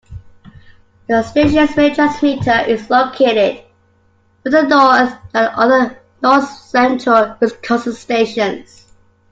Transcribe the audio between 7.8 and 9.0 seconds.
stations.